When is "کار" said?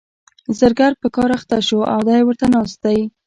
1.15-1.29